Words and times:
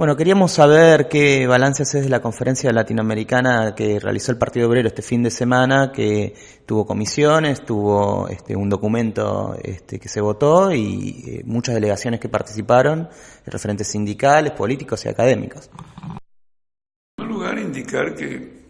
Bueno, 0.00 0.16
queríamos 0.16 0.52
saber 0.52 1.08
qué 1.10 1.46
balance 1.46 1.82
haces 1.82 2.04
de 2.04 2.08
la 2.08 2.22
conferencia 2.22 2.72
latinoamericana 2.72 3.74
que 3.74 4.00
realizó 4.00 4.32
el 4.32 4.38
Partido 4.38 4.66
Obrero 4.66 4.88
este 4.88 5.02
fin 5.02 5.22
de 5.22 5.30
semana, 5.30 5.92
que 5.92 6.34
tuvo 6.64 6.86
comisiones, 6.86 7.62
tuvo 7.66 8.26
este, 8.26 8.56
un 8.56 8.70
documento 8.70 9.54
este, 9.62 10.00
que 10.00 10.08
se 10.08 10.22
votó 10.22 10.72
y 10.72 11.22
eh, 11.26 11.42
muchas 11.44 11.74
delegaciones 11.74 12.18
que 12.18 12.30
participaron, 12.30 13.10
referentes 13.44 13.88
sindicales, 13.88 14.52
políticos 14.52 15.04
y 15.04 15.10
académicos. 15.10 15.68
En 15.68 17.26
primer 17.26 17.34
lugar, 17.34 17.58
indicar 17.58 18.14
que 18.14 18.64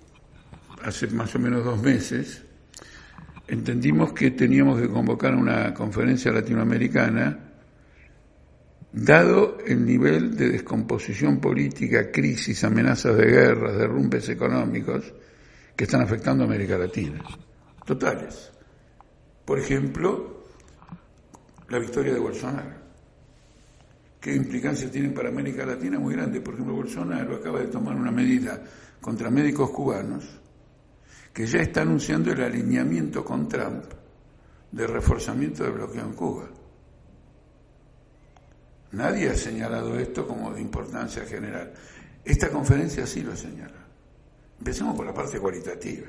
hace 0.82 1.06
más 1.06 1.32
o 1.36 1.38
menos 1.38 1.64
dos 1.64 1.80
meses 1.80 2.42
entendimos 3.46 4.12
que 4.14 4.32
teníamos 4.32 4.80
que 4.80 4.88
convocar 4.88 5.36
una 5.36 5.72
conferencia 5.74 6.32
latinoamericana 6.32 7.49
Dado 8.92 9.58
el 9.64 9.84
nivel 9.84 10.36
de 10.36 10.48
descomposición 10.48 11.40
política, 11.40 12.10
crisis, 12.10 12.64
amenazas 12.64 13.16
de 13.16 13.26
guerras, 13.26 13.76
derrumbes 13.76 14.28
económicos 14.28 15.14
que 15.76 15.84
están 15.84 16.02
afectando 16.02 16.42
a 16.42 16.46
América 16.46 16.76
Latina, 16.76 17.22
totales. 17.86 18.50
Por 19.44 19.60
ejemplo, 19.60 20.44
la 21.68 21.78
victoria 21.78 22.12
de 22.12 22.18
Bolsonaro. 22.18 22.80
¿Qué 24.20 24.34
implicancias 24.34 24.90
tiene 24.90 25.10
para 25.10 25.28
América 25.30 25.64
Latina? 25.64 25.98
Muy 25.98 26.14
grande. 26.14 26.40
Por 26.40 26.54
ejemplo, 26.54 26.74
Bolsonaro 26.74 27.36
acaba 27.36 27.60
de 27.60 27.68
tomar 27.68 27.96
una 27.96 28.10
medida 28.10 28.62
contra 29.00 29.30
médicos 29.30 29.70
cubanos 29.70 30.24
que 31.32 31.46
ya 31.46 31.60
está 31.60 31.82
anunciando 31.82 32.32
el 32.32 32.42
alineamiento 32.42 33.24
con 33.24 33.48
Trump 33.48 33.84
de 34.72 34.86
reforzamiento 34.86 35.62
del 35.62 35.72
bloqueo 35.72 36.02
en 36.02 36.12
Cuba. 36.12 36.48
Nadie 38.92 39.30
ha 39.30 39.36
señalado 39.36 39.98
esto 39.98 40.26
como 40.26 40.52
de 40.52 40.60
importancia 40.60 41.24
general. 41.24 41.72
Esta 42.24 42.48
conferencia 42.48 43.06
sí 43.06 43.22
lo 43.22 43.36
señala. 43.36 43.86
Empecemos 44.58 44.96
por 44.96 45.06
la 45.06 45.14
parte 45.14 45.38
cualitativa, 45.38 46.08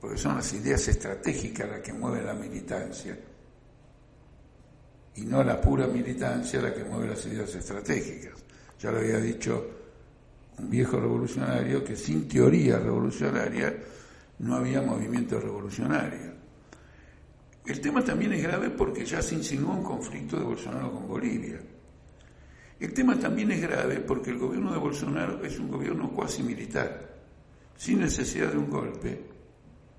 porque 0.00 0.18
son 0.18 0.36
las 0.36 0.52
ideas 0.52 0.86
estratégicas 0.88 1.68
las 1.68 1.80
que 1.80 1.92
mueven 1.92 2.26
la 2.26 2.34
militancia 2.34 3.16
y 5.16 5.22
no 5.22 5.42
la 5.42 5.60
pura 5.60 5.86
militancia 5.86 6.60
la 6.60 6.74
que 6.74 6.84
mueve 6.84 7.08
las 7.08 7.24
ideas 7.26 7.54
estratégicas. 7.54 8.32
Ya 8.80 8.90
lo 8.90 8.98
había 8.98 9.18
dicho 9.18 9.70
un 10.58 10.68
viejo 10.68 11.00
revolucionario 11.00 11.84
que 11.84 11.96
sin 11.96 12.28
teoría 12.28 12.78
revolucionaria 12.78 13.74
no 14.40 14.56
había 14.56 14.82
movimiento 14.82 15.40
revolucionario. 15.40 16.33
El 17.66 17.80
tema 17.80 18.04
también 18.04 18.32
es 18.34 18.42
grave 18.42 18.70
porque 18.70 19.06
ya 19.06 19.22
se 19.22 19.36
insinuó 19.36 19.74
un 19.74 19.82
conflicto 19.82 20.38
de 20.38 20.44
Bolsonaro 20.44 20.92
con 20.92 21.08
Bolivia. 21.08 21.60
El 22.78 22.92
tema 22.92 23.18
también 23.18 23.50
es 23.52 23.62
grave 23.62 24.00
porque 24.00 24.30
el 24.30 24.38
gobierno 24.38 24.72
de 24.72 24.78
Bolsonaro 24.78 25.42
es 25.42 25.58
un 25.58 25.70
gobierno 25.70 26.10
cuasi 26.10 26.42
militar, 26.42 27.14
sin 27.76 28.00
necesidad 28.00 28.50
de 28.50 28.58
un 28.58 28.68
golpe, 28.68 29.24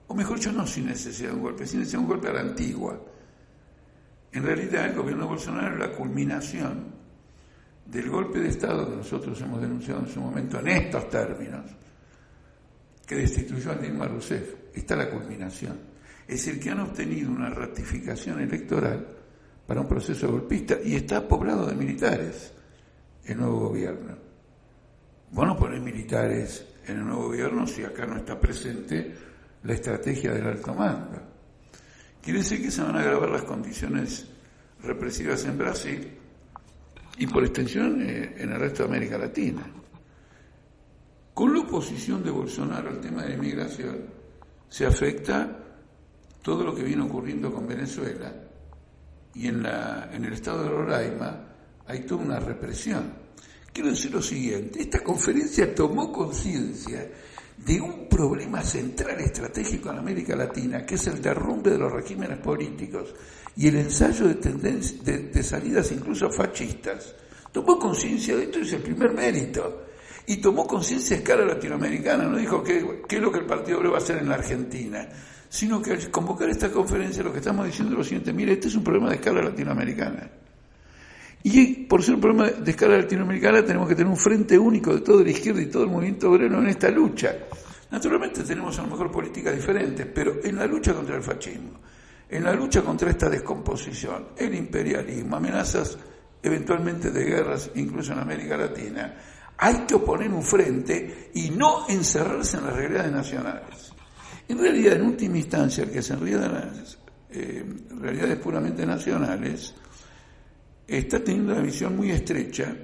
o 0.07 0.13
mejor 0.13 0.37
dicho, 0.37 0.51
no 0.51 0.67
sin 0.67 0.85
necesidad 0.85 1.29
de 1.29 1.35
un 1.35 1.41
golpe, 1.41 1.65
sin 1.65 1.79
necesidad 1.79 1.99
de 1.99 2.05
un 2.05 2.11
golpe 2.11 2.27
a 2.27 2.33
la 2.33 2.41
antigua. 2.41 3.01
En 4.31 4.43
realidad, 4.43 4.85
el 4.85 4.95
gobierno 4.95 5.23
de 5.23 5.29
Bolsonaro 5.29 5.73
es 5.73 5.79
la 5.79 5.97
culminación 5.97 6.93
del 7.85 8.09
golpe 8.09 8.39
de 8.39 8.49
Estado 8.49 8.87
que 8.87 8.97
nosotros 8.97 9.41
hemos 9.41 9.61
denunciado 9.61 10.01
en 10.01 10.07
su 10.07 10.19
momento 10.19 10.59
en 10.59 10.67
estos 10.67 11.09
términos, 11.09 11.71
que 13.07 13.15
destituyó 13.15 13.71
a 13.71 13.75
Dilma 13.75 14.07
Rousseff. 14.07 14.53
Está 14.73 14.95
la 14.95 15.09
culminación 15.09 15.79
es 16.27 16.47
el 16.47 16.59
que 16.59 16.71
han 16.71 16.79
obtenido 16.79 17.31
una 17.31 17.49
ratificación 17.49 18.41
electoral 18.41 19.05
para 19.67 19.81
un 19.81 19.87
proceso 19.87 20.31
golpista 20.31 20.77
y 20.83 20.95
está 20.95 21.27
poblado 21.27 21.67
de 21.67 21.75
militares 21.75 22.53
el 23.25 23.37
nuevo 23.37 23.69
gobierno. 23.69 24.15
Bueno, 25.31 25.57
poner 25.57 25.81
militares 25.81 26.65
en 26.87 26.97
el 26.97 27.05
nuevo 27.05 27.23
gobierno 27.25 27.65
si 27.67 27.83
acá 27.83 28.05
no 28.05 28.17
está 28.17 28.39
presente 28.39 29.13
la 29.63 29.73
estrategia 29.73 30.31
del 30.31 30.45
alto 30.45 30.73
mando. 30.73 31.21
Quiere 32.21 32.39
decir 32.39 32.61
que 32.61 32.71
se 32.71 32.81
van 32.81 32.95
a 32.95 33.01
agravar 33.01 33.29
las 33.29 33.43
condiciones 33.43 34.27
represivas 34.83 35.45
en 35.45 35.57
Brasil 35.57 36.11
y 37.17 37.27
por 37.27 37.43
extensión 37.43 38.01
eh, 38.01 38.35
en 38.37 38.51
el 38.51 38.59
resto 38.59 38.83
de 38.83 38.89
América 38.89 39.17
Latina. 39.17 39.65
Con 41.33 41.53
la 41.53 41.59
oposición 41.59 42.23
de 42.23 42.31
Bolsonaro 42.31 42.89
al 42.89 43.01
tema 43.01 43.23
de 43.23 43.29
la 43.29 43.35
inmigración 43.35 43.97
se 44.69 44.85
afecta 44.85 45.64
todo 46.45 46.63
lo 46.63 46.75
que 46.75 46.83
viene 46.83 47.01
ocurriendo 47.01 47.51
con 47.51 47.67
Venezuela 47.67 48.31
y 49.33 49.47
en, 49.47 49.63
la, 49.63 50.11
en 50.13 50.25
el 50.25 50.33
estado 50.33 50.61
de 50.61 50.69
Roraima 50.69 51.43
hay 51.87 52.01
toda 52.01 52.23
una 52.23 52.39
represión. 52.39 53.11
Quiero 53.73 53.89
decir 53.89 54.11
lo 54.11 54.21
siguiente, 54.21 54.79
esta 54.79 54.99
conferencia 54.99 55.73
tomó 55.73 56.11
conciencia 56.11 57.09
de 57.57 57.81
un 57.81 58.07
problema 58.07 58.61
central 58.61 59.19
estratégico 59.21 59.89
en 59.89 59.97
América 59.97 60.35
Latina, 60.35 60.85
que 60.85 60.95
es 60.95 61.07
el 61.07 61.19
derrumbe 61.19 61.71
de 61.71 61.79
los 61.79 61.91
regímenes 61.91 62.37
políticos 62.37 63.15
y 63.57 63.67
el 63.67 63.77
ensayo 63.77 64.27
de, 64.27 64.35
de, 64.35 65.43
salidas 65.43 65.91
incluso 65.93 66.29
fascistas. 66.29 67.15
Tomó 67.51 67.79
conciencia 67.79 68.37
de 68.37 68.43
esto, 68.43 68.59
es 68.59 68.71
el 68.71 68.83
primer 68.83 69.11
mérito. 69.13 69.84
Y 70.27 70.37
tomó 70.37 70.65
conciencia 70.65 71.15
a 71.15 71.19
escala 71.19 71.45
latinoamericana, 71.45 72.23
no 72.25 72.37
dijo 72.37 72.63
qué, 72.63 73.03
qué 73.07 73.17
es 73.17 73.21
lo 73.21 73.31
que 73.31 73.39
el 73.39 73.45
Partido 73.45 73.77
Obrero 73.77 73.93
va 73.93 73.99
a 73.99 74.01
hacer 74.01 74.17
en 74.17 74.29
la 74.29 74.35
Argentina 74.35 75.07
sino 75.55 75.81
que 75.81 75.91
al 75.91 76.11
convocar 76.11 76.49
esta 76.49 76.69
conferencia 76.69 77.23
lo 77.23 77.31
que 77.31 77.39
estamos 77.39 77.65
diciendo 77.65 77.93
es 77.93 77.97
lo 77.97 78.03
siguiente, 78.03 78.33
mire, 78.33 78.53
este 78.53 78.67
es 78.67 78.75
un 78.75 78.83
problema 78.83 79.09
de 79.09 79.15
escala 79.15 79.41
latinoamericana. 79.41 80.29
Y 81.43 81.85
por 81.85 82.03
ser 82.03 82.15
un 82.15 82.21
problema 82.21 82.49
de 82.49 82.71
escala 82.71 82.97
latinoamericana 82.97 83.63
tenemos 83.63 83.87
que 83.87 83.95
tener 83.95 84.11
un 84.11 84.17
frente 84.17 84.57
único 84.57 84.93
de 84.93 84.99
toda 84.99 85.23
la 85.23 85.29
izquierda 85.29 85.61
y 85.61 85.67
todo 85.67 85.83
el 85.83 85.89
movimiento 85.89 86.29
obrero 86.29 86.59
en 86.59 86.67
esta 86.67 86.89
lucha. 86.89 87.35
Naturalmente 87.89 88.43
tenemos 88.43 88.77
a 88.79 88.81
lo 88.81 88.89
mejor 88.89 89.09
políticas 89.09 89.55
diferentes, 89.55 90.05
pero 90.07 90.43
en 90.43 90.57
la 90.57 90.65
lucha 90.65 90.93
contra 90.93 91.15
el 91.15 91.23
fascismo, 91.23 91.79
en 92.27 92.43
la 92.43 92.53
lucha 92.53 92.81
contra 92.81 93.09
esta 93.09 93.29
descomposición, 93.29 94.29
el 94.35 94.55
imperialismo, 94.55 95.37
amenazas 95.37 95.97
eventualmente 96.43 97.11
de 97.11 97.23
guerras, 97.23 97.71
incluso 97.75 98.11
en 98.11 98.19
América 98.19 98.57
Latina, 98.57 99.15
hay 99.57 99.85
que 99.87 99.95
oponer 99.95 100.31
un 100.31 100.43
frente 100.43 101.31
y 101.33 101.49
no 101.49 101.87
encerrarse 101.87 102.57
en 102.57 102.65
las 102.65 102.75
realidades 102.75 103.11
nacionales. 103.11 103.93
En 104.47 104.59
realidad, 104.59 104.93
en 104.93 105.03
última 105.03 105.37
instancia, 105.37 105.83
el 105.83 105.91
que 105.91 106.01
se 106.01 106.13
enreda 106.13 106.47
de 106.47 106.49
las 106.49 106.97
eh, 107.31 107.65
realidades 107.99 108.37
puramente 108.37 108.85
nacionales 108.85 109.73
está 110.87 111.23
teniendo 111.23 111.53
una 111.53 111.61
visión 111.61 111.95
muy 111.95 112.11
estrecha 112.11 112.75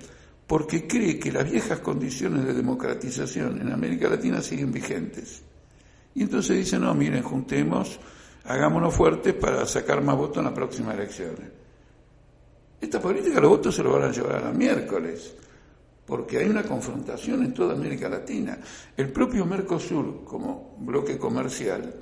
porque 0.48 0.88
cree 0.88 1.20
que 1.20 1.32
las 1.32 1.50
viejas 1.50 1.80
condiciones 1.80 2.46
de 2.46 2.54
democratización 2.54 3.62
en 3.62 3.72
América 3.72 4.10
Latina 4.10 4.42
siguen 4.42 4.72
vigentes. 4.72 5.44
Y 6.16 6.24
entonces 6.24 6.58
dice, 6.58 6.78
no, 6.78 6.94
miren, 6.94 7.24
juntemos, 7.24 8.00
hagámonos 8.44 8.94
fuertes 8.94 9.34
para 9.36 9.66
sacar 9.66 10.04
más 10.04 10.18
votos 10.18 10.38
en 10.40 10.46
las 10.46 10.54
próximas 10.54 10.96
elecciones. 10.96 11.48
Esta 12.82 13.00
política 13.00 13.40
los 13.40 13.52
votos 13.52 13.76
se 13.76 13.84
lo 13.84 13.94
van 13.94 14.10
a 14.10 14.12
llevar 14.12 14.38
a 14.38 14.46
la 14.46 14.52
miércoles 14.52 15.36
porque 16.06 16.40
hay 16.40 16.50
una 16.50 16.64
confrontación 16.64 17.44
en 17.44 17.54
toda 17.54 17.74
América 17.74 18.10
Latina. 18.10 18.58
El 18.98 19.12
propio 19.12 19.46
Mercosur, 19.46 20.24
como 20.26 20.76
bloque 20.80 21.18
comercial, 21.18 21.94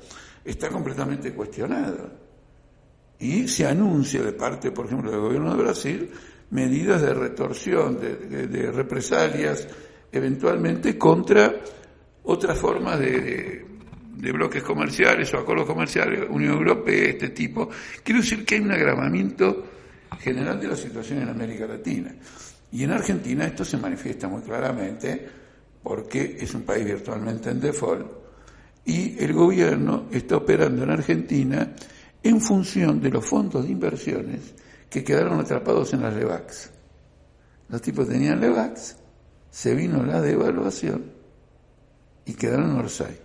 está 0.44 0.70
completamente 0.70 1.34
cuestionado. 1.34 2.10
Y 3.20 3.48
se 3.48 3.66
anuncia 3.66 4.24
de 4.24 4.32
parte, 4.32 4.72
por 4.72 4.86
ejemplo, 4.86 5.12
del 5.12 5.20
gobierno 5.20 5.56
de 5.56 5.62
Brasil, 5.62 6.10
medidas 6.52 7.02
de 7.02 7.14
retorsión, 7.14 8.00
de, 8.00 8.72
represalias, 8.72 9.68
eventualmente 10.12 10.98
contra 10.98 11.56
otras 12.24 12.58
formas 12.58 13.00
de, 13.00 13.66
de, 14.16 14.32
bloques 14.32 14.64
comerciales 14.64 15.34
o 15.34 15.38
acuerdos 15.38 15.68
comerciales, 15.68 16.26
Unión 16.30 16.54
Europea, 16.54 17.10
este 17.10 17.30
tipo. 17.30 17.70
Quiero 18.04 18.22
decir 18.22 18.46
que 18.46 18.56
hay 18.56 18.62
un 18.62 18.72
agravamiento 18.72 19.66
general 20.20 20.60
de 20.60 20.68
la 20.70 20.76
situación 20.76 21.22
en 21.22 21.30
América 21.30 21.68
Latina. 21.68 22.16
Y 22.72 22.84
en 22.84 22.92
Argentina 22.92 23.46
esto 23.46 23.66
se 23.66 23.78
manifiesta 23.78 24.28
muy 24.28 24.42
claramente 24.42 25.28
porque 25.82 26.38
es 26.40 26.54
un 26.54 26.64
país 26.64 26.86
virtualmente 26.86 27.50
en 27.50 27.60
default 27.60 28.20
y 28.86 29.24
el 29.24 29.34
gobierno 29.34 30.06
está 30.12 30.38
operando 30.38 30.84
en 30.84 30.92
Argentina 30.92 31.74
en 32.22 32.42
función 32.42 33.00
de 33.02 33.10
los 33.10 33.26
fondos 33.26 33.66
de 33.66 33.72
inversiones 33.72 34.54
que 34.90 35.04
quedaron 35.04 35.40
atrapados 35.40 35.94
en 35.94 36.02
las 36.02 36.14
LEVAX. 36.14 36.72
Los 37.70 37.82
tipos 37.82 38.08
tenían 38.08 38.42
LEVAX, 38.42 38.98
se 39.50 39.76
vino 39.76 40.04
la 40.04 40.22
devaluación 40.22 41.12
y 42.26 42.34
quedaron 42.34 42.72
en 42.72 42.78
Orsay. 42.78 43.20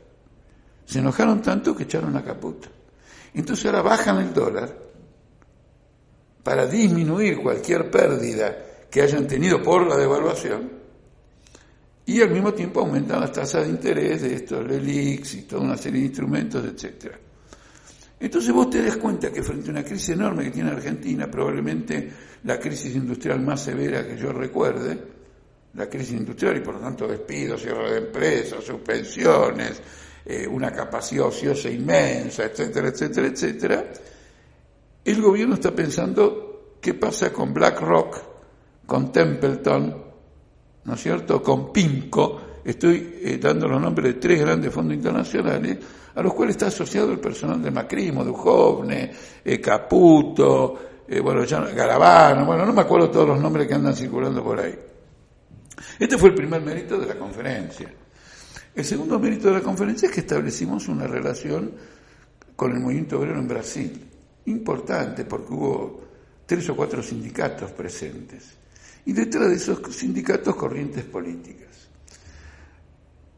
Se 0.84 0.98
enojaron 0.98 1.40
tanto 1.40 1.74
que 1.74 1.84
echaron 1.84 2.12
la 2.12 2.22
caputa. 2.22 2.68
Entonces 3.32 3.64
ahora 3.66 3.82
bajan 3.82 4.18
el 4.18 4.34
dólar 4.34 4.70
para 6.42 6.66
disminuir 6.66 7.42
cualquier 7.42 7.90
pérdida 7.90 8.54
que 8.94 9.02
hayan 9.02 9.26
tenido 9.26 9.60
por 9.60 9.84
la 9.88 9.96
devaluación 9.96 10.70
y 12.06 12.20
al 12.20 12.30
mismo 12.30 12.54
tiempo 12.54 12.78
aumentan 12.78 13.22
las 13.22 13.32
tasas 13.32 13.64
de 13.64 13.70
interés 13.70 14.22
de 14.22 14.34
estos 14.36 14.64
LELIX 14.64 15.34
y 15.34 15.42
toda 15.42 15.62
una 15.62 15.76
serie 15.76 15.98
de 15.98 16.06
instrumentos, 16.06 16.64
etc. 16.64 17.12
Entonces 18.20 18.52
vos 18.52 18.70
te 18.70 18.84
das 18.84 18.96
cuenta 18.98 19.32
que 19.32 19.42
frente 19.42 19.70
a 19.70 19.72
una 19.72 19.82
crisis 19.82 20.10
enorme 20.10 20.44
que 20.44 20.52
tiene 20.52 20.70
Argentina, 20.70 21.28
probablemente 21.28 22.08
la 22.44 22.56
crisis 22.60 22.94
industrial 22.94 23.40
más 23.40 23.62
severa 23.62 24.06
que 24.06 24.16
yo 24.16 24.32
recuerde, 24.32 24.96
la 25.74 25.88
crisis 25.88 26.12
industrial 26.12 26.58
y 26.58 26.60
por 26.60 26.74
lo 26.74 26.80
tanto 26.80 27.08
despidos, 27.08 27.62
cierre 27.62 27.94
de 27.94 27.98
empresas, 27.98 28.62
suspensiones, 28.62 29.82
eh, 30.24 30.46
una 30.46 30.70
capacidad 30.70 31.26
ociosa 31.26 31.68
inmensa, 31.68 32.44
etcétera, 32.44 32.90
etcétera, 32.90 33.26
etcétera, 33.26 33.92
el 35.04 35.20
gobierno 35.20 35.54
está 35.54 35.74
pensando 35.74 36.76
qué 36.80 36.94
pasa 36.94 37.32
con 37.32 37.52
BlackRock, 37.52 38.33
con 38.86 39.10
Templeton, 39.10 40.04
¿no 40.84 40.94
es 40.94 41.00
cierto?, 41.00 41.42
con 41.42 41.72
PIMCO, 41.72 42.40
estoy 42.64 43.20
eh, 43.22 43.38
dando 43.40 43.68
los 43.68 43.80
nombres 43.80 44.14
de 44.14 44.20
tres 44.20 44.40
grandes 44.40 44.72
fondos 44.72 44.94
internacionales, 44.94 45.78
a 46.14 46.22
los 46.22 46.32
cuales 46.32 46.56
está 46.56 46.66
asociado 46.66 47.12
el 47.12 47.18
personal 47.18 47.62
de 47.62 47.70
Macrimo, 47.70 48.24
Duhovne, 48.24 49.10
eh, 49.44 49.60
Caputo, 49.60 50.78
eh, 51.06 51.20
bueno, 51.20 51.44
ya, 51.44 51.60
Garabano, 51.60 52.46
bueno, 52.46 52.64
no 52.64 52.72
me 52.72 52.82
acuerdo 52.82 53.10
todos 53.10 53.28
los 53.28 53.40
nombres 53.40 53.66
que 53.66 53.74
andan 53.74 53.94
circulando 53.94 54.42
por 54.42 54.60
ahí. 54.60 54.74
Este 55.98 56.16
fue 56.16 56.30
el 56.30 56.34
primer 56.34 56.62
mérito 56.62 56.98
de 56.98 57.06
la 57.06 57.16
conferencia. 57.16 57.92
El 58.74 58.84
segundo 58.84 59.18
mérito 59.18 59.48
de 59.48 59.54
la 59.54 59.60
conferencia 59.60 60.08
es 60.08 60.14
que 60.14 60.20
establecimos 60.20 60.88
una 60.88 61.06
relación 61.06 61.72
con 62.56 62.72
el 62.72 62.80
movimiento 62.80 63.18
obrero 63.18 63.38
en 63.38 63.48
Brasil, 63.48 64.10
importante 64.46 65.24
porque 65.24 65.52
hubo 65.52 66.00
tres 66.46 66.68
o 66.70 66.76
cuatro 66.76 67.02
sindicatos 67.02 67.70
presentes 67.72 68.63
y 69.06 69.12
detrás 69.12 69.48
de 69.48 69.56
esos 69.56 69.94
sindicatos 69.94 70.56
corrientes 70.56 71.04
políticas. 71.04 71.88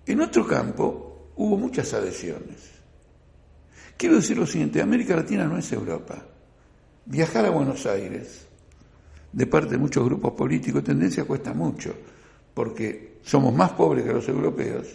En 0.06 0.20
otro 0.20 0.46
campo 0.46 1.30
hubo 1.36 1.56
muchas 1.56 1.92
adhesiones. 1.94 2.70
Quiero 3.96 4.16
decir 4.16 4.36
lo 4.36 4.46
siguiente, 4.46 4.80
América 4.80 5.16
Latina 5.16 5.44
no 5.46 5.58
es 5.58 5.72
Europa. 5.72 6.22
Viajar 7.06 7.46
a 7.46 7.50
Buenos 7.50 7.86
Aires 7.86 8.46
de 9.32 9.46
parte 9.46 9.70
de 9.70 9.78
muchos 9.78 10.04
grupos 10.04 10.32
políticos 10.32 10.84
tendencia 10.84 11.24
cuesta 11.24 11.52
mucho, 11.52 11.94
porque 12.54 13.18
somos 13.22 13.54
más 13.54 13.72
pobres 13.72 14.04
que 14.04 14.12
los 14.12 14.28
europeos 14.28 14.86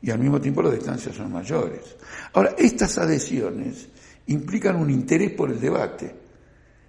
y 0.00 0.10
al 0.10 0.18
mismo 0.18 0.40
tiempo 0.40 0.62
las 0.62 0.72
distancias 0.72 1.16
son 1.16 1.32
mayores. 1.32 1.96
Ahora, 2.32 2.54
estas 2.56 2.96
adhesiones 2.98 3.88
implican 4.26 4.76
un 4.76 4.90
interés 4.90 5.32
por 5.32 5.50
el 5.50 5.60
debate. 5.60 6.14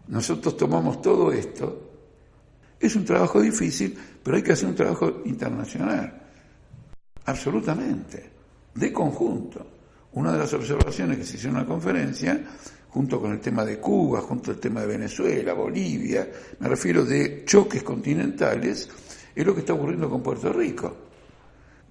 Nosotros 0.07 0.55
tomamos 0.55 1.01
todo 1.01 1.31
esto 1.31 1.88
es 2.79 2.95
un 2.95 3.05
trabajo 3.05 3.41
difícil, 3.41 3.97
pero 4.23 4.37
hay 4.37 4.43
que 4.43 4.53
hacer 4.53 4.69
un 4.69 4.75
trabajo 4.75 5.21
internacional. 5.25 6.21
Absolutamente. 7.25 8.31
De 8.73 8.93
conjunto. 8.93 9.65
Una 10.13 10.31
de 10.31 10.39
las 10.39 10.53
observaciones 10.53 11.17
que 11.17 11.23
se 11.25 11.37
hizo 11.37 11.49
en 11.49 11.55
la 11.55 11.65
conferencia, 11.65 12.41
junto 12.89 13.19
con 13.19 13.33
el 13.33 13.39
tema 13.39 13.63
de 13.65 13.79
Cuba, 13.79 14.21
junto 14.21 14.51
al 14.51 14.57
tema 14.57 14.81
de 14.81 14.87
Venezuela, 14.87 15.53
Bolivia, 15.53 16.27
me 16.59 16.67
refiero 16.67 17.05
de 17.05 17.43
choques 17.45 17.83
continentales, 17.83 18.89
es 19.35 19.45
lo 19.45 19.53
que 19.53 19.59
está 19.59 19.73
ocurriendo 19.73 20.09
con 20.09 20.23
Puerto 20.23 20.51
Rico, 20.51 20.95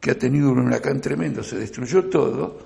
que 0.01 0.11
ha 0.11 0.19
tenido 0.19 0.51
un 0.51 0.61
huracán 0.61 1.01
tremendo, 1.01 1.43
se 1.43 1.57
destruyó 1.57 2.05
todo 2.07 2.59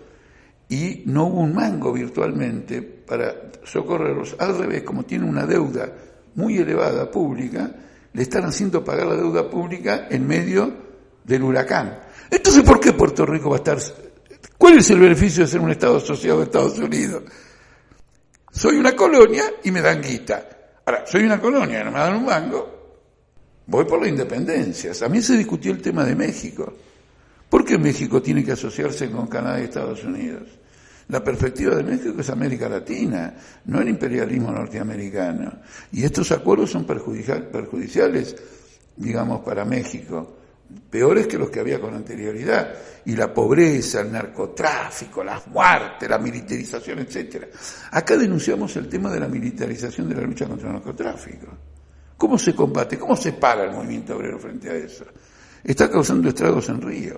y 0.68 1.02
no 1.06 1.26
hubo 1.26 1.40
un 1.40 1.54
mango 1.54 1.92
virtualmente 1.92 2.80
para 2.80 3.52
socorrerlos. 3.64 4.36
Al 4.38 4.56
revés, 4.56 4.82
como 4.82 5.04
tiene 5.04 5.28
una 5.28 5.44
deuda 5.44 5.92
muy 6.34 6.56
elevada 6.56 7.10
pública, 7.10 7.70
le 8.12 8.22
están 8.22 8.44
haciendo 8.44 8.84
pagar 8.84 9.06
la 9.06 9.16
deuda 9.16 9.48
pública 9.48 10.06
en 10.10 10.26
medio 10.26 10.72
del 11.24 11.42
huracán. 11.42 12.00
Entonces, 12.30 12.62
¿por 12.62 12.80
qué 12.80 12.92
Puerto 12.92 13.24
Rico 13.26 13.50
va 13.50 13.56
a 13.56 13.58
estar... 13.58 13.78
¿Cuál 14.58 14.78
es 14.78 14.90
el 14.90 15.00
beneficio 15.00 15.44
de 15.44 15.50
ser 15.50 15.60
un 15.60 15.70
Estado 15.70 15.96
asociado 15.96 16.40
a 16.40 16.44
Estados 16.44 16.78
Unidos? 16.78 17.24
Soy 18.50 18.76
una 18.76 18.94
colonia 18.94 19.44
y 19.64 19.70
me 19.70 19.80
dan 19.80 20.00
guita. 20.02 20.48
Ahora, 20.84 21.04
soy 21.06 21.24
una 21.24 21.40
colonia 21.40 21.84
no 21.84 21.92
me 21.92 21.98
dan 21.98 22.16
un 22.16 22.24
mango, 22.24 22.96
voy 23.66 23.84
por 23.84 24.00
la 24.00 24.08
independencia. 24.08 24.92
También 24.92 25.22
se 25.22 25.36
discutió 25.36 25.72
el 25.72 25.80
tema 25.80 26.04
de 26.04 26.14
México. 26.14 26.72
¿Por 27.48 27.64
qué 27.64 27.78
México 27.78 28.20
tiene 28.20 28.44
que 28.44 28.52
asociarse 28.52 29.10
con 29.10 29.26
Canadá 29.26 29.60
y 29.60 29.64
Estados 29.64 30.02
Unidos? 30.04 30.48
La 31.12 31.22
perspectiva 31.22 31.74
de 31.74 31.82
México 31.82 32.22
es 32.22 32.30
América 32.30 32.70
Latina, 32.70 33.34
no 33.66 33.82
el 33.82 33.90
imperialismo 33.90 34.50
norteamericano. 34.50 35.58
Y 35.92 36.04
estos 36.04 36.32
acuerdos 36.32 36.70
son 36.70 36.86
perjudiciales, 36.86 38.34
digamos, 38.96 39.42
para 39.42 39.62
México, 39.66 40.38
peores 40.88 41.26
que 41.26 41.36
los 41.36 41.50
que 41.50 41.60
había 41.60 41.78
con 41.78 41.94
anterioridad. 41.94 42.72
Y 43.04 43.14
la 43.14 43.30
pobreza, 43.30 44.00
el 44.00 44.10
narcotráfico, 44.10 45.22
las 45.22 45.46
muertes, 45.48 46.08
la 46.08 46.16
militarización, 46.16 47.00
etc. 47.00 47.44
Acá 47.90 48.16
denunciamos 48.16 48.74
el 48.76 48.88
tema 48.88 49.12
de 49.12 49.20
la 49.20 49.28
militarización 49.28 50.08
de 50.08 50.14
la 50.14 50.22
lucha 50.22 50.46
contra 50.46 50.68
el 50.68 50.74
narcotráfico. 50.76 51.46
¿Cómo 52.16 52.38
se 52.38 52.54
combate? 52.54 52.98
¿Cómo 52.98 53.16
se 53.16 53.34
para 53.34 53.64
el 53.64 53.72
movimiento 53.72 54.16
obrero 54.16 54.38
frente 54.38 54.70
a 54.70 54.76
eso? 54.76 55.04
Está 55.62 55.90
causando 55.90 56.30
estragos 56.30 56.70
en 56.70 56.80
Río. 56.80 57.16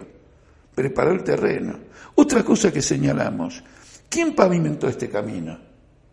Preparó 0.75 1.13
el 1.13 1.23
terreno. 1.23 1.79
Otra 2.17 2.43
cosa 2.43 2.73
que 2.73 2.83
señalamos, 2.83 3.63
¿quién 4.15 4.33
pavimentó 4.33 4.87
este 4.87 5.11
camino? 5.11 5.59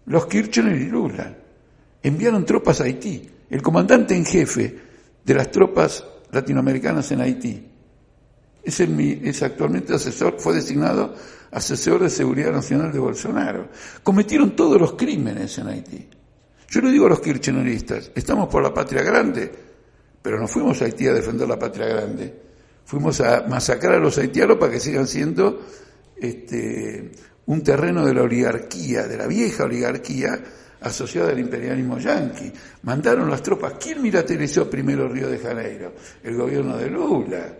Los 0.07 0.25
Kirchner 0.25 0.75
y 0.75 0.85
Lula. 0.85 1.37
Enviaron 2.01 2.43
tropas 2.43 2.81
a 2.81 2.85
Haití. 2.85 3.29
El 3.47 3.61
comandante 3.61 4.15
en 4.15 4.25
jefe 4.25 4.75
de 5.23 5.33
las 5.35 5.51
tropas 5.51 6.03
latinoamericanas 6.31 7.11
en 7.11 7.21
Haití 7.21 7.67
es, 8.63 9.43
actualmente 9.43 9.93
asesor, 9.93 10.39
fue 10.39 10.55
designado 10.55 11.13
asesor 11.51 12.01
de 12.01 12.09
seguridad 12.09 12.51
nacional 12.51 12.91
de 12.91 12.97
Bolsonaro. 12.97 13.69
Cometieron 14.01 14.55
todos 14.55 14.81
los 14.81 14.93
crímenes 14.93 15.55
en 15.59 15.67
Haití. 15.67 16.09
Yo 16.69 16.81
le 16.81 16.89
digo 16.89 17.05
a 17.05 17.09
los 17.09 17.19
kirchneristas, 17.19 18.11
estamos 18.15 18.49
por 18.49 18.63
la 18.63 18.73
patria 18.73 19.03
grande, 19.03 19.51
pero 20.23 20.39
no 20.39 20.47
fuimos 20.47 20.81
a 20.81 20.85
Haití 20.85 21.05
a 21.05 21.13
defender 21.13 21.47
la 21.47 21.59
patria 21.59 21.85
grande. 21.85 22.33
Fuimos 22.83 23.21
a 23.21 23.45
masacrar 23.47 23.95
a 23.95 23.99
los 23.99 24.17
haitianos 24.17 24.57
para 24.57 24.71
que 24.71 24.79
sigan 24.79 25.05
siendo 25.05 25.59
este, 26.21 27.11
un 27.51 27.61
terreno 27.61 28.05
de 28.05 28.13
la 28.13 28.21
oligarquía, 28.21 29.07
de 29.07 29.17
la 29.17 29.27
vieja 29.27 29.65
oligarquía 29.65 30.39
asociada 30.79 31.31
al 31.31 31.39
imperialismo 31.39 31.97
yanqui. 31.97 32.49
Mandaron 32.83 33.29
las 33.29 33.43
tropas. 33.43 33.73
¿Quién 33.77 34.01
militarizó 34.01 34.69
primero 34.69 35.09
Río 35.09 35.29
de 35.29 35.37
Janeiro? 35.37 35.93
El 36.23 36.37
gobierno 36.37 36.77
de 36.77 36.89
Lula. 36.89 37.53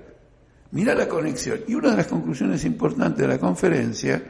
Mirá 0.72 0.96
la 0.96 1.10
conexión. 1.10 1.60
Y 1.68 1.76
una 1.76 1.92
de 1.92 1.98
las 1.98 2.08
conclusiones 2.08 2.64
importantes 2.64 3.20
de 3.20 3.28
la 3.28 3.38
conferencia 3.38 4.24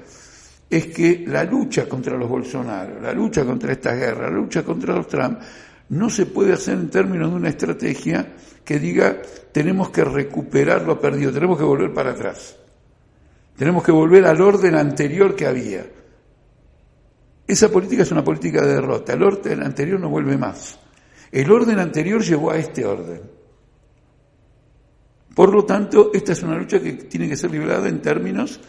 es 0.68 0.88
que 0.88 1.25
la 1.28 1.44
lucha 1.44 1.88
contra 1.88 2.18
los 2.18 2.28
Bolsonaro, 2.28 3.00
la 3.00 3.14
lucha 3.14 3.46
contra 3.46 3.72
esta 3.72 3.94
guerra, 3.94 4.31
la 4.31 4.38
lucha 4.38 4.64
contra 4.64 4.96
los 4.96 5.07
Trump, 5.07 5.42
no 5.90 6.10
se 6.10 6.25
puede 6.25 6.54
hacer 6.54 6.74
en 6.74 6.90
términos 6.90 7.30
de 7.30 7.36
una 7.36 7.50
estrategia 7.50 8.33
que 8.66 8.80
diga 8.80 9.21
tenemos 9.52 9.92
que 9.92 10.06
recuperar 10.06 10.81
lo 10.81 11.00
perdido, 11.00 11.31
tenemos 11.31 11.59
que 11.59 11.66
volver 11.66 11.94
para 11.94 12.12
atrás. 12.12 12.56
Tenemos 13.61 13.83
que 13.83 13.91
volver 13.91 14.25
al 14.25 14.41
orden 14.41 14.73
anterior 14.73 15.35
que 15.35 15.45
había. 15.45 15.85
Esa 17.45 17.69
política 17.69 18.01
es 18.01 18.11
una 18.11 18.23
política 18.23 18.65
de 18.65 18.73
derrota. 18.73 19.13
El 19.13 19.21
orden 19.21 19.61
anterior 19.61 19.99
no 19.99 20.09
vuelve 20.09 20.35
más. 20.35 20.80
El 21.31 21.51
orden 21.51 21.77
anterior 21.77 22.23
llevó 22.23 22.49
a 22.49 22.57
este 22.57 22.83
orden. 22.83 23.21
Por 25.35 25.53
lo 25.53 25.63
tanto, 25.63 26.09
esta 26.11 26.31
es 26.31 26.41
una 26.41 26.57
lucha 26.57 26.81
que 26.81 26.94
tiene 26.94 27.30
que 27.30 27.37
ser 27.37 27.51
librada 27.51 27.87
en 27.87 28.01
términos 28.01 28.59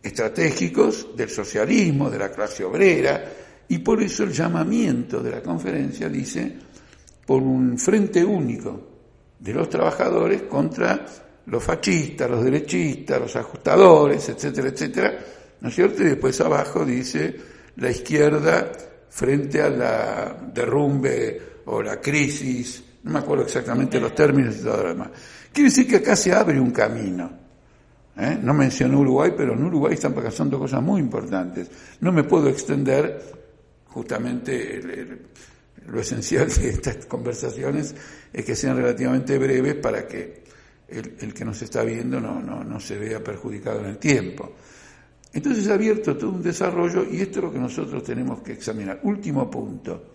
estratégicos 0.00 1.16
del 1.16 1.30
socialismo, 1.30 2.08
de 2.08 2.18
la 2.20 2.30
clase 2.30 2.62
obrera, 2.62 3.24
y 3.66 3.78
por 3.78 4.00
eso 4.00 4.22
el 4.22 4.30
llamamiento 4.30 5.20
de 5.20 5.30
la 5.32 5.42
conferencia 5.42 6.08
dice 6.08 6.56
por 7.26 7.42
un 7.42 7.76
frente 7.76 8.24
único 8.24 8.80
de 9.40 9.52
los 9.54 9.68
trabajadores 9.68 10.42
contra 10.42 11.04
los 11.48 11.62
fascistas, 11.62 12.30
los 12.30 12.44
derechistas, 12.44 13.20
los 13.20 13.36
ajustadores, 13.36 14.28
etcétera, 14.28 14.68
etcétera, 14.68 15.18
¿no 15.60 15.68
es 15.68 15.74
cierto? 15.74 16.02
Y 16.02 16.06
después 16.06 16.40
abajo 16.40 16.84
dice 16.84 17.36
la 17.76 17.90
izquierda 17.90 18.70
frente 19.08 19.62
a 19.62 19.70
la 19.70 20.36
derrumbe 20.52 21.40
o 21.66 21.82
la 21.82 22.00
crisis, 22.00 22.82
no 23.02 23.12
me 23.12 23.18
acuerdo 23.20 23.44
exactamente 23.44 24.00
los 24.00 24.14
términos 24.14 24.56
y 24.56 24.62
todo 24.62 24.82
lo 24.82 24.88
demás. 24.90 25.08
Quiere 25.52 25.70
decir 25.70 25.88
que 25.88 25.96
acá 25.96 26.14
se 26.14 26.32
abre 26.32 26.60
un 26.60 26.70
camino. 26.70 27.30
¿eh? 28.16 28.38
No 28.42 28.52
menciono 28.52 29.00
Uruguay, 29.00 29.32
pero 29.36 29.54
en 29.54 29.64
Uruguay 29.64 29.94
están 29.94 30.12
pasando 30.12 30.58
cosas 30.58 30.82
muy 30.82 31.00
importantes. 31.00 31.70
No 32.00 32.12
me 32.12 32.24
puedo 32.24 32.48
extender 32.48 33.22
justamente 33.86 34.80
lo 35.86 36.00
esencial 36.00 36.48
de 36.48 36.68
estas 36.68 37.06
conversaciones 37.06 37.94
es 38.32 38.44
que 38.44 38.54
sean 38.54 38.76
relativamente 38.76 39.38
breves 39.38 39.76
para 39.76 40.06
que 40.06 40.47
el, 40.88 41.34
que 41.34 41.44
nos 41.44 41.60
está 41.62 41.82
viendo 41.82 42.20
no, 42.20 42.40
no, 42.40 42.64
no 42.64 42.80
se 42.80 42.98
vea 42.98 43.22
perjudicado 43.22 43.80
en 43.80 43.86
el 43.86 43.98
tiempo. 43.98 44.52
Entonces 45.32 45.68
ha 45.68 45.74
abierto 45.74 46.16
todo 46.16 46.30
un 46.30 46.42
desarrollo 46.42 47.04
y 47.04 47.20
esto 47.20 47.40
es 47.40 47.44
lo 47.44 47.52
que 47.52 47.58
nosotros 47.58 48.02
tenemos 48.02 48.40
que 48.40 48.52
examinar. 48.52 49.00
Último 49.02 49.50
punto. 49.50 50.14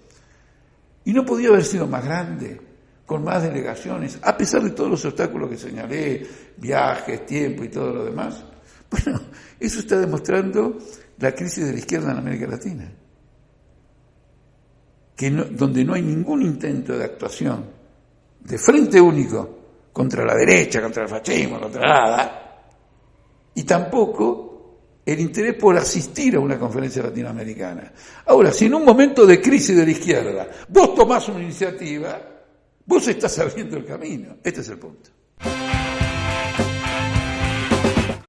Y 1.05 1.13
no 1.13 1.25
podía 1.25 1.49
haber 1.49 1.63
sido 1.63 1.85
más 1.85 2.03
grande, 2.03 2.59
con 3.05 3.23
más 3.23 3.43
delegaciones, 3.43 4.17
a 4.21 4.35
pesar 4.35 4.63
de 4.63 4.71
todos 4.71 4.89
los 4.89 5.05
obstáculos 5.05 5.49
que 5.49 5.57
señalé, 5.57 6.25
viajes, 6.57 7.25
tiempo 7.25 7.63
y 7.63 7.69
todo 7.69 7.93
lo 7.93 8.05
demás. 8.05 8.43
Bueno, 8.89 9.19
eso 9.59 9.79
está 9.79 9.99
demostrando 9.99 10.77
la 11.17 11.33
crisis 11.33 11.65
de 11.65 11.73
la 11.73 11.79
izquierda 11.79 12.11
en 12.11 12.17
América 12.19 12.45
Latina, 12.45 12.91
que 15.15 15.31
donde 15.31 15.83
no 15.83 15.95
hay 15.95 16.03
ningún 16.03 16.43
intento 16.43 16.95
de 16.95 17.05
actuación 17.05 17.65
de 18.39 18.57
frente 18.59 19.01
único 19.01 19.62
contra 19.93 20.25
la 20.25 20.35
derecha, 20.35 20.81
contra 20.81 21.03
el 21.03 21.09
fascismo, 21.09 21.59
contra 21.59 21.81
nada, 21.81 22.65
y 23.53 23.63
tampoco 23.63 24.53
el 25.05 25.19
interés 25.19 25.55
por 25.55 25.77
asistir 25.77 26.35
a 26.35 26.39
una 26.39 26.57
conferencia 26.57 27.03
latinoamericana. 27.03 27.93
Ahora, 28.25 28.51
si 28.51 28.65
en 28.65 28.73
un 28.73 28.83
momento 28.83 29.25
de 29.25 29.39
crisis 29.39 29.77
de 29.77 29.85
la 29.85 29.91
izquierda 29.91 30.47
vos 30.69 30.95
tomás 30.95 31.27
una 31.29 31.43
iniciativa, 31.43 32.19
vos 32.85 33.07
estás 33.07 33.37
abriendo 33.39 33.77
el 33.77 33.85
camino. 33.85 34.37
Este 34.43 34.61
es 34.61 34.69
el 34.69 34.79
punto. 34.79 35.09